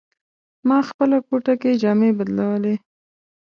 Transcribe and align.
ما 0.67 0.77
خپله 0.89 1.17
کوټه 1.27 1.53
کې 1.61 1.71
جامې 1.81 2.09
بدلولې. 2.17 2.75